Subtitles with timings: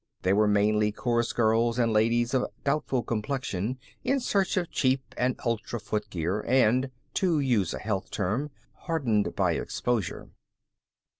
[0.23, 5.39] They were mainly chorus girls and ladies of doubtful complexion in search of cheap and
[5.45, 10.29] ultra footgear, and to use a health term hardened by exposure.